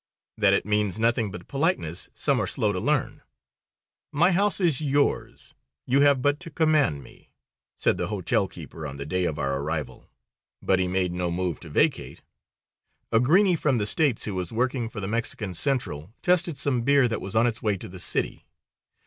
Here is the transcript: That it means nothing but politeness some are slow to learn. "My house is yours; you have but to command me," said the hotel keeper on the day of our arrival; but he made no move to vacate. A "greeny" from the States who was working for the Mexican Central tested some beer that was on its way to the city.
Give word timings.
That 0.35 0.53
it 0.55 0.65
means 0.65 0.97
nothing 0.97 1.29
but 1.29 1.47
politeness 1.47 2.09
some 2.15 2.41
are 2.41 2.47
slow 2.47 2.73
to 2.73 2.79
learn. 2.79 3.21
"My 4.11 4.31
house 4.31 4.59
is 4.59 4.81
yours; 4.81 5.53
you 5.85 6.01
have 6.01 6.23
but 6.23 6.39
to 6.39 6.49
command 6.49 7.03
me," 7.03 7.29
said 7.77 7.97
the 7.97 8.07
hotel 8.07 8.47
keeper 8.47 8.87
on 8.87 8.97
the 8.97 9.05
day 9.05 9.25
of 9.25 9.37
our 9.37 9.59
arrival; 9.59 10.09
but 10.59 10.79
he 10.79 10.87
made 10.87 11.11
no 11.13 11.29
move 11.29 11.59
to 11.59 11.69
vacate. 11.69 12.23
A 13.11 13.19
"greeny" 13.19 13.55
from 13.55 13.77
the 13.77 13.85
States 13.85 14.25
who 14.25 14.33
was 14.33 14.51
working 14.51 14.89
for 14.89 14.99
the 15.01 15.07
Mexican 15.07 15.53
Central 15.53 16.11
tested 16.23 16.57
some 16.57 16.81
beer 16.81 17.07
that 17.07 17.21
was 17.21 17.35
on 17.35 17.45
its 17.45 17.61
way 17.61 17.77
to 17.77 17.87
the 17.87 17.99
city. 17.99 18.47